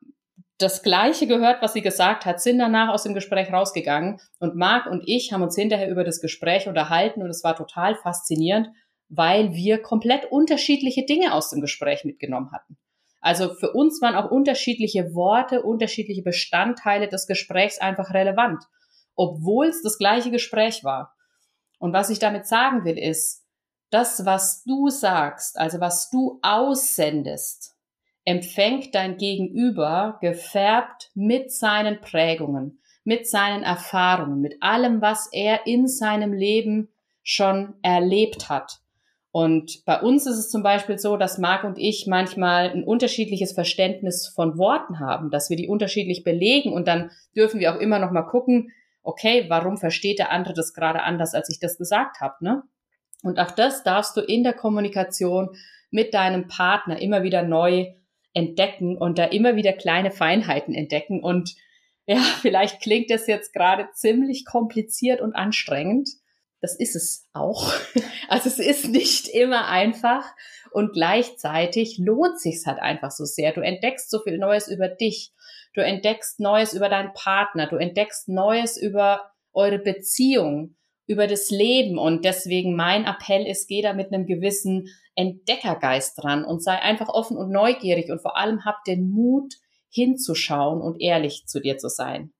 [0.57, 4.85] das Gleiche gehört, was sie gesagt hat, sind danach aus dem Gespräch rausgegangen und Marc
[4.85, 8.69] und ich haben uns hinterher über das Gespräch unterhalten und es war total faszinierend,
[9.09, 12.77] weil wir komplett unterschiedliche Dinge aus dem Gespräch mitgenommen hatten.
[13.21, 18.63] Also für uns waren auch unterschiedliche Worte, unterschiedliche Bestandteile des Gesprächs einfach relevant,
[19.15, 21.15] obwohl es das gleiche Gespräch war.
[21.79, 23.43] Und was ich damit sagen will, ist,
[23.89, 27.75] das, was du sagst, also was du aussendest,
[28.25, 35.87] empfängt dein Gegenüber gefärbt mit seinen Prägungen, mit seinen Erfahrungen, mit allem, was er in
[35.87, 36.89] seinem Leben
[37.23, 38.81] schon erlebt hat.
[39.35, 43.51] Und bei uns ist es zum Beispiel so, dass Marc und ich manchmal ein unterschiedliches
[43.51, 47.99] Verständnis von Worten haben, dass wir die unterschiedlich belegen und dann dürfen wir auch immer
[47.99, 48.71] noch mal gucken,
[49.03, 52.63] okay, warum versteht der andere das gerade anders, als ich das gesagt habe, ne?
[53.23, 55.49] Und auch das darfst du in der Kommunikation
[55.91, 57.87] mit deinem Partner immer wieder neu
[58.33, 61.55] entdecken und da immer wieder kleine Feinheiten entdecken und
[62.05, 66.07] ja, vielleicht klingt das jetzt gerade ziemlich kompliziert und anstrengend,
[66.65, 67.71] das ist es auch.
[68.28, 70.25] Also es ist nicht immer einfach
[70.71, 73.54] und gleichzeitig lohnt sich's halt einfach so sehr.
[73.54, 75.32] Du entdeckst so viel Neues über dich.
[75.75, 77.67] Du entdeckst Neues über deinen Partner.
[77.67, 80.75] Du entdeckst Neues über eure Beziehung,
[81.06, 81.99] über das Leben.
[81.99, 87.10] Und deswegen mein Appell ist, geh da mit einem gewissen Entdeckergeist dran und sei einfach
[87.10, 89.54] offen und neugierig und vor allem hab den Mut
[89.89, 92.34] hinzuschauen und ehrlich zu dir zu sein.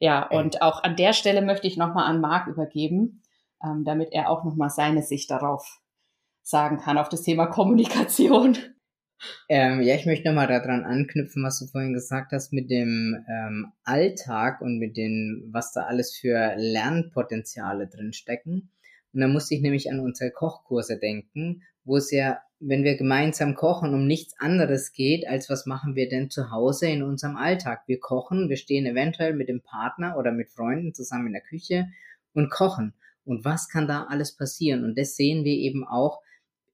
[0.00, 3.22] Ja, und auch an der Stelle möchte ich nochmal an Marc übergeben
[3.64, 5.80] ähm, damit er auch nochmal seine Sicht darauf
[6.42, 8.58] sagen kann, auf das Thema Kommunikation.
[9.48, 13.72] Ähm, ja, ich möchte nochmal daran anknüpfen, was du vorhin gesagt hast mit dem ähm,
[13.84, 18.70] Alltag und mit dem, was da alles für Lernpotenziale drin stecken.
[19.12, 23.54] Und da musste ich nämlich an unsere Kochkurse denken, wo es ja, wenn wir gemeinsam
[23.54, 27.82] kochen, um nichts anderes geht, als was machen wir denn zu Hause in unserem Alltag.
[27.86, 31.88] Wir kochen, wir stehen eventuell mit dem Partner oder mit Freunden zusammen in der Küche
[32.34, 34.84] und kochen und was kann da alles passieren.
[34.84, 36.20] Und das sehen wir eben auch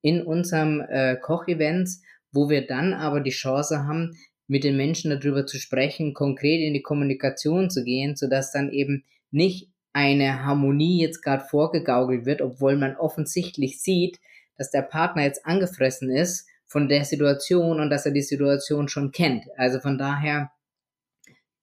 [0.02, 5.46] in unserem äh, Kochevents, wo wir dann aber die Chance haben, mit den Menschen darüber
[5.46, 11.22] zu sprechen, konkret in die Kommunikation zu gehen, sodass dann eben nicht eine Harmonie jetzt
[11.22, 14.18] gerade vorgegaukelt wird, obwohl man offensichtlich sieht,
[14.56, 19.12] dass der Partner jetzt angefressen ist von der Situation und dass er die Situation schon
[19.12, 19.44] kennt.
[19.56, 20.50] Also von daher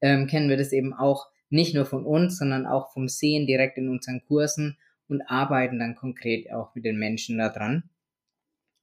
[0.02, 3.78] ähm, kennen wir das eben auch nicht nur von uns, sondern auch vom Sehen direkt
[3.78, 7.89] in unseren Kursen und arbeiten dann konkret auch mit den Menschen da dran.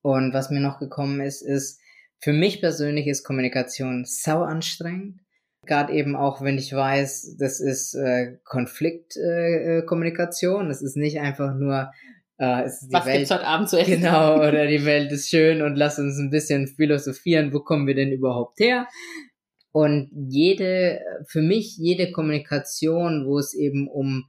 [0.02, 1.80] Und was mir noch gekommen ist, ist,
[2.18, 5.20] für mich persönlich ist Kommunikation sau anstrengend.
[5.64, 10.66] Gerade eben auch, wenn ich weiß, das ist äh, Konfliktkommunikation.
[10.66, 11.92] Äh, es ist nicht einfach nur,
[12.38, 14.00] äh, es ist die Was Welt, gibt's heute Abend zu essen?
[14.00, 17.94] Genau, oder die Welt ist schön und lass uns ein bisschen philosophieren, wo kommen wir
[17.94, 18.88] denn überhaupt her?
[19.72, 24.28] Und jede, für mich, jede Kommunikation, wo es eben um,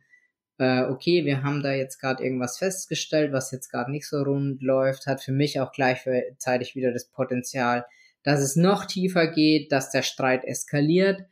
[0.58, 4.62] äh, okay, wir haben da jetzt gerade irgendwas festgestellt, was jetzt gerade nicht so rund
[4.62, 7.86] läuft, hat für mich auch gleichzeitig wieder das Potenzial,
[8.24, 11.24] dass es noch tiefer geht, dass der Streit eskaliert.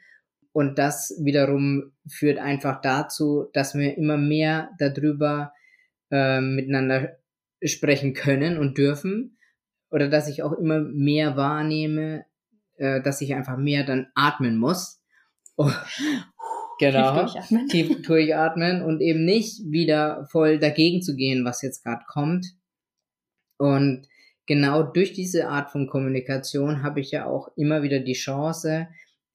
[0.52, 5.54] Und das wiederum führt einfach dazu, dass wir immer mehr darüber
[6.12, 7.18] äh, miteinander
[7.64, 9.38] sprechen können und dürfen.
[9.90, 12.26] Oder dass ich auch immer mehr wahrnehme,
[12.82, 15.00] äh, dass ich einfach mehr dann atmen muss.
[15.56, 15.70] Oh,
[16.80, 17.12] genau.
[17.12, 17.68] Tief durchatmen.
[17.68, 22.48] Tief durchatmen und eben nicht wieder voll dagegen zu gehen, was jetzt gerade kommt.
[23.58, 24.08] Und
[24.48, 28.88] genau durch diese Art von Kommunikation habe ich ja auch immer wieder die Chance,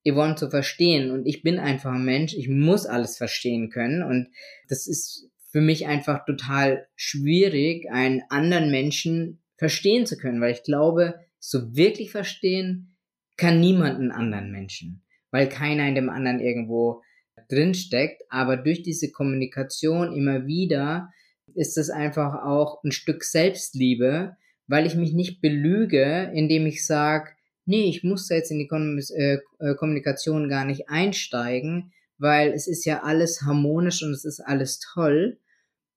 [0.04, 1.12] Yvonne zu verstehen.
[1.12, 4.02] Und ich bin einfach ein Mensch, ich muss alles verstehen können.
[4.02, 4.28] Und
[4.68, 10.64] das ist für mich einfach total schwierig, einen anderen Menschen verstehen zu können, weil ich
[10.64, 12.95] glaube, so wirklich verstehen
[13.36, 17.02] kann niemanden anderen Menschen, weil keiner in dem anderen irgendwo
[17.48, 18.22] drin steckt.
[18.30, 21.12] Aber durch diese Kommunikation immer wieder
[21.54, 27.30] ist es einfach auch ein Stück Selbstliebe, weil ich mich nicht belüge, indem ich sage,
[27.64, 28.68] nee, ich muss da jetzt in die
[29.14, 34.40] äh, äh, Kommunikation gar nicht einsteigen, weil es ist ja alles harmonisch und es ist
[34.40, 35.38] alles toll.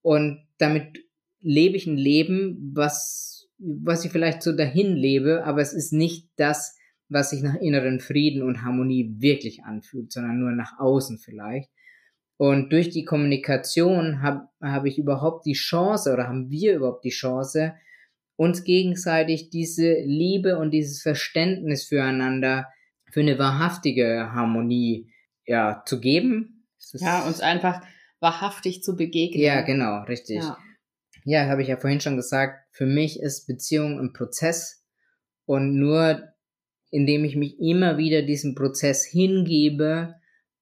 [0.02, 1.00] Und damit
[1.42, 6.30] lebe ich ein Leben, was, was ich vielleicht so dahin lebe, aber es ist nicht
[6.36, 6.76] das,
[7.10, 11.70] was sich nach inneren Frieden und Harmonie wirklich anfühlt, sondern nur nach außen vielleicht.
[12.38, 17.10] Und durch die Kommunikation habe hab ich überhaupt die Chance oder haben wir überhaupt die
[17.10, 17.74] Chance,
[18.38, 22.70] uns gegenseitig diese Liebe und dieses Verständnis füreinander
[23.12, 25.12] für eine wahrhaftige Harmonie
[25.46, 26.66] ja, zu geben.
[26.94, 27.82] Ja, uns einfach
[28.22, 29.44] wahrhaftig zu begegnen.
[29.44, 30.38] Ja, genau, richtig.
[30.38, 30.58] Ja,
[31.26, 34.86] ja habe ich ja vorhin schon gesagt, für mich ist Beziehung ein Prozess
[35.46, 36.24] und nur
[36.92, 40.16] indem ich mich immer wieder diesem Prozess hingebe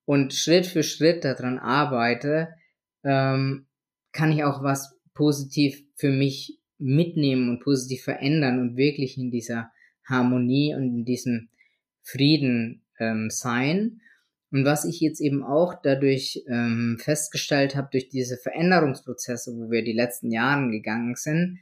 [0.05, 2.49] und Schritt für Schritt daran arbeite,
[3.03, 3.67] ähm,
[4.11, 9.71] kann ich auch was positiv für mich mitnehmen und positiv verändern und wirklich in dieser
[10.05, 11.49] Harmonie und in diesem
[12.03, 14.01] Frieden ähm, sein.
[14.51, 19.83] Und was ich jetzt eben auch dadurch ähm, festgestellt habe, durch diese Veränderungsprozesse, wo wir
[19.83, 21.59] die letzten Jahre gegangen sind,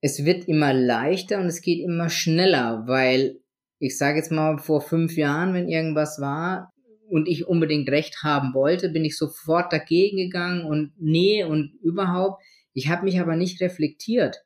[0.00, 3.41] es wird immer leichter und es geht immer schneller, weil
[3.82, 6.72] ich sage jetzt mal, vor fünf Jahren, wenn irgendwas war
[7.08, 12.40] und ich unbedingt recht haben wollte, bin ich sofort dagegen gegangen und nee und überhaupt.
[12.74, 14.44] Ich habe mich aber nicht reflektiert.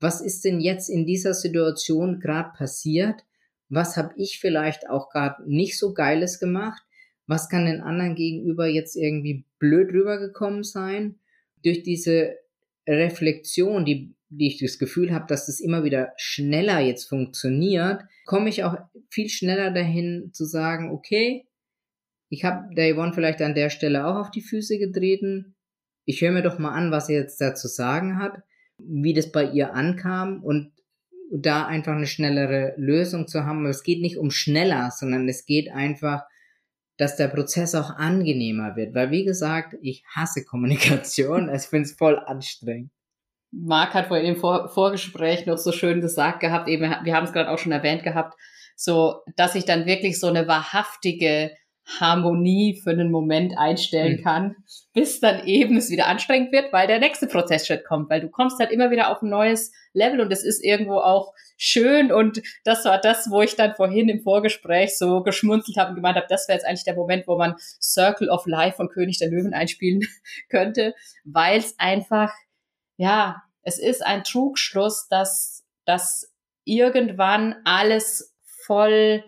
[0.00, 3.26] Was ist denn jetzt in dieser Situation gerade passiert?
[3.68, 6.80] Was habe ich vielleicht auch gerade nicht so geiles gemacht?
[7.26, 11.16] Was kann den anderen gegenüber jetzt irgendwie blöd rübergekommen sein?
[11.62, 12.36] Durch diese
[12.86, 18.48] Reflexion, die, die ich das Gefühl habe, dass das immer wieder schneller jetzt funktioniert, komme
[18.48, 18.76] ich auch
[19.08, 21.46] viel schneller dahin zu sagen, okay,
[22.28, 25.56] ich habe der Yvonne vielleicht an der Stelle auch auf die Füße getreten.
[26.04, 28.42] Ich höre mir doch mal an, was sie jetzt da zu sagen hat,
[28.78, 30.72] wie das bei ihr ankam und
[31.30, 33.66] da einfach eine schnellere Lösung zu haben.
[33.66, 36.24] Es geht nicht um schneller, sondern es geht einfach,
[36.96, 38.94] dass der Prozess auch angenehmer wird.
[38.94, 41.50] Weil wie gesagt, ich hasse Kommunikation.
[41.54, 42.90] Ich finde es voll anstrengend.
[43.50, 47.32] Marc hat vorhin im Vor Vorgespräch noch so schön gesagt gehabt, eben, wir haben es
[47.32, 48.38] gerade auch schon erwähnt gehabt,
[48.76, 51.50] so, dass ich dann wirklich so eine wahrhaftige
[52.00, 54.22] Harmonie für einen Moment einstellen mhm.
[54.22, 54.56] kann,
[54.92, 58.58] bis dann eben es wieder anstrengend wird, weil der nächste Prozessschritt kommt, weil du kommst
[58.58, 62.84] halt immer wieder auf ein neues Level und es ist irgendwo auch schön und das
[62.84, 66.46] war das, wo ich dann vorhin im Vorgespräch so geschmunzelt habe und gemeint habe, das
[66.46, 70.02] wäre jetzt eigentlich der Moment, wo man Circle of Life von König der Löwen einspielen
[70.50, 72.32] könnte, weil es einfach,
[72.98, 76.30] ja, es ist ein Trugschluss, dass, dass
[76.64, 78.34] irgendwann alles
[78.66, 79.24] voll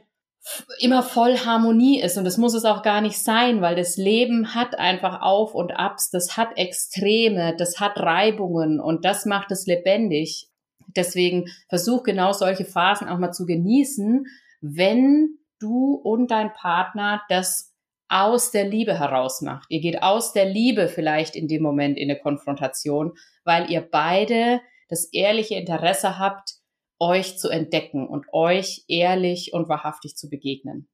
[0.78, 4.54] immer voll Harmonie ist und das muss es auch gar nicht sein, weil das Leben
[4.54, 9.66] hat einfach Auf und Abs, das hat Extreme, das hat Reibungen und das macht es
[9.66, 10.48] lebendig.
[10.96, 14.26] Deswegen versuch genau solche Phasen auch mal zu genießen,
[14.62, 17.74] wenn du und dein Partner das
[18.08, 19.66] aus der Liebe heraus macht.
[19.68, 23.12] Ihr geht aus der Liebe vielleicht in dem Moment in eine Konfrontation,
[23.50, 26.54] weil ihr beide das ehrliche Interesse habt,
[27.00, 30.88] euch zu entdecken und euch ehrlich und wahrhaftig zu begegnen.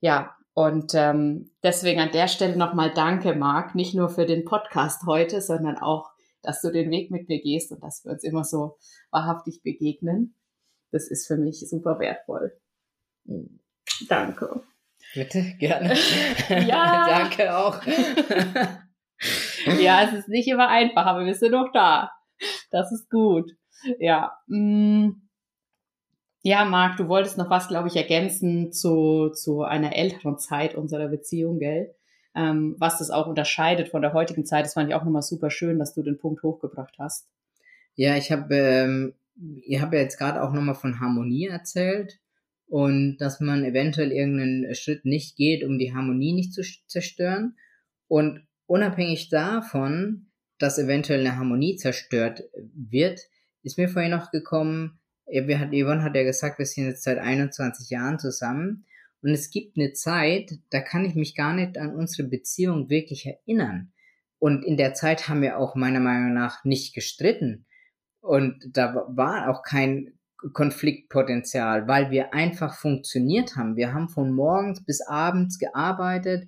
[0.00, 5.06] Ja, und ähm, deswegen an der Stelle nochmal danke, Marc, nicht nur für den Podcast
[5.06, 6.10] heute, sondern auch,
[6.42, 8.76] dass du den Weg mit mir gehst und dass wir uns immer so
[9.12, 10.34] wahrhaftig begegnen.
[10.90, 12.60] Das ist für mich super wertvoll.
[14.08, 14.64] Danke.
[15.14, 15.94] Bitte, gerne.
[16.66, 17.06] ja.
[17.08, 17.80] danke auch.
[19.80, 22.10] ja, es ist nicht immer einfach, aber wir sind noch da.
[22.70, 23.52] Das ist gut.
[23.98, 24.36] Ja.
[24.46, 25.22] Mm.
[26.42, 31.08] Ja, Marc, du wolltest noch was, glaube ich, ergänzen zu, zu einer älteren Zeit unserer
[31.08, 31.94] Beziehung, gell?
[32.36, 34.64] Ähm, was das auch unterscheidet von der heutigen Zeit.
[34.64, 37.28] Das fand ich auch nochmal super schön, dass du den Punkt hochgebracht hast.
[37.96, 39.14] Ja, ich habe, ähm,
[39.64, 42.20] ihr habt ja jetzt gerade auch nochmal von Harmonie erzählt
[42.68, 47.56] und dass man eventuell irgendeinen Schritt nicht geht, um die Harmonie nicht zu zerstören.
[48.06, 50.26] Und unabhängig davon,
[50.58, 53.20] dass eventuell eine Harmonie zerstört wird,
[53.62, 54.98] ist mir vorhin noch gekommen,
[55.28, 58.84] hat, Yvonne hat ja gesagt, wir sind jetzt seit 21 Jahren zusammen
[59.22, 63.26] und es gibt eine Zeit, da kann ich mich gar nicht an unsere Beziehung wirklich
[63.26, 63.92] erinnern.
[64.38, 67.66] Und in der Zeit haben wir auch meiner Meinung nach nicht gestritten.
[68.20, 70.12] Und da war auch kein
[70.52, 73.76] Konfliktpotenzial, weil wir einfach funktioniert haben.
[73.76, 76.46] Wir haben von morgens bis abends gearbeitet,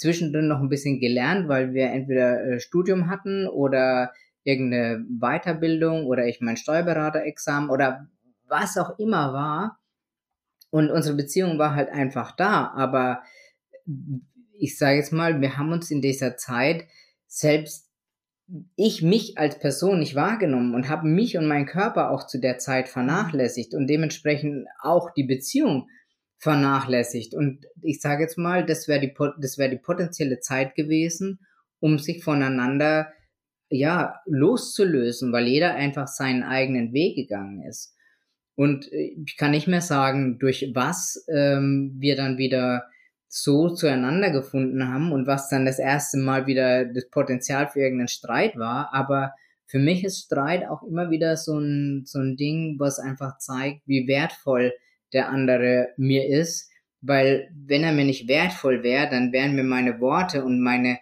[0.00, 6.26] zwischendrin noch ein bisschen gelernt, weil wir entweder äh, Studium hatten oder irgendeine Weiterbildung oder
[6.26, 8.08] ich mein Steuerberaterexamen oder
[8.48, 9.78] was auch immer war.
[10.70, 12.72] Und unsere Beziehung war halt einfach da.
[12.74, 13.22] Aber
[14.58, 16.84] ich sage jetzt mal, wir haben uns in dieser Zeit
[17.26, 17.90] selbst
[18.74, 22.58] ich mich als Person nicht wahrgenommen und habe mich und meinen Körper auch zu der
[22.58, 25.88] Zeit vernachlässigt und dementsprechend auch die Beziehung
[26.40, 27.34] vernachlässigt.
[27.34, 31.38] Und ich sage jetzt mal, das wäre die, das wäre die potenzielle Zeit gewesen,
[31.80, 33.12] um sich voneinander
[33.68, 37.94] ja, loszulösen, weil jeder einfach seinen eigenen Weg gegangen ist.
[38.56, 42.84] Und äh, ich kann nicht mehr sagen, durch was ähm, wir dann wieder
[43.28, 48.08] so zueinander gefunden haben und was dann das erste Mal wieder das Potenzial für irgendeinen
[48.08, 48.92] Streit war.
[48.92, 49.32] Aber
[49.66, 53.86] für mich ist Streit auch immer wieder so ein, so ein Ding, was einfach zeigt,
[53.86, 54.72] wie wertvoll
[55.12, 56.70] der andere mir ist.
[57.00, 60.98] Weil wenn er mir nicht wertvoll wäre, dann wären mir meine Worte und meine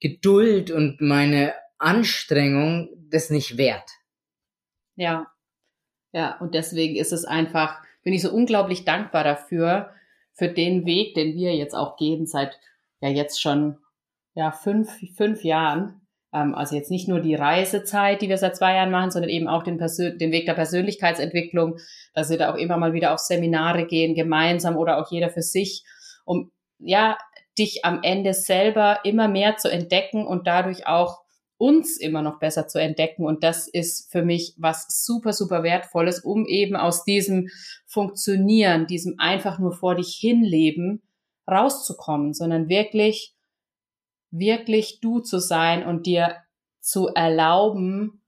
[0.00, 3.90] Geduld und meine Anstrengung das nicht wert.
[4.94, 5.32] Ja,
[6.12, 9.90] ja, und deswegen ist es einfach, bin ich so unglaublich dankbar dafür,
[10.34, 12.58] für den Weg, den wir jetzt auch gehen seit
[13.00, 13.78] ja jetzt schon
[14.34, 16.01] ja fünf, fünf Jahren.
[16.32, 19.48] Ähm, also jetzt nicht nur die Reisezeit, die wir seit zwei Jahren machen, sondern eben
[19.48, 21.78] auch den, den Weg der Persönlichkeitsentwicklung,
[22.14, 25.42] dass wir da auch immer mal wieder auf Seminare gehen, gemeinsam oder auch jeder für
[25.42, 25.84] sich,
[26.24, 27.18] um ja
[27.58, 31.20] dich am Ende selber immer mehr zu entdecken und dadurch auch
[31.58, 33.24] uns immer noch besser zu entdecken.
[33.24, 37.50] Und das ist für mich was super, super wertvolles, um eben aus diesem
[37.86, 41.02] Funktionieren, diesem einfach nur vor dich hinleben,
[41.48, 43.34] rauszukommen, sondern wirklich,
[44.32, 46.36] wirklich du zu sein und dir
[46.80, 48.22] zu erlauben,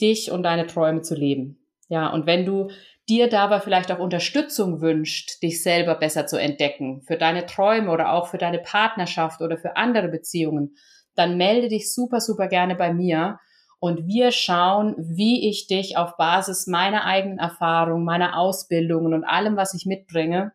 [0.00, 1.58] dich und deine Träume zu leben.
[1.88, 2.68] Ja, und wenn du
[3.08, 8.12] dir dabei vielleicht auch Unterstützung wünscht, dich selber besser zu entdecken, für deine Träume oder
[8.12, 10.76] auch für deine Partnerschaft oder für andere Beziehungen,
[11.14, 13.40] dann melde dich super, super gerne bei mir
[13.80, 19.56] und wir schauen, wie ich dich auf Basis meiner eigenen Erfahrung, meiner Ausbildungen und allem,
[19.56, 20.52] was ich mitbringe,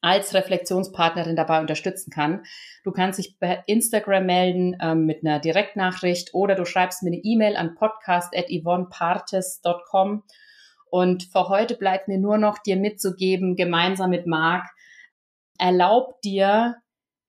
[0.00, 2.44] als Reflexionspartnerin dabei unterstützen kann.
[2.84, 7.20] Du kannst dich bei Instagram melden ähm, mit einer Direktnachricht oder du schreibst mir eine
[7.22, 10.22] E-Mail an podcast.yvonnepartes.com
[10.90, 14.64] und für heute bleibt mir nur noch dir mitzugeben, gemeinsam mit Marc,
[15.58, 16.76] erlaub dir,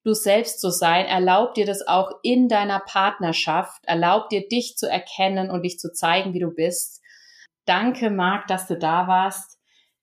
[0.04, 4.88] du selbst zu sein, erlaub dir das auch in deiner Partnerschaft, erlaub dir dich zu
[4.88, 7.02] erkennen und dich zu zeigen, wie du bist.
[7.66, 9.59] Danke, Marc, dass du da warst.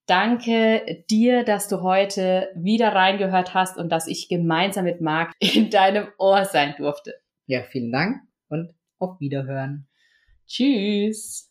[0.07, 5.69] Danke dir, dass du heute wieder reingehört hast und dass ich gemeinsam mit Marc in
[5.69, 7.13] deinem Ohr sein durfte.
[7.45, 9.87] Ja, vielen Dank und auf Wiederhören.
[10.47, 11.46] Tschüss.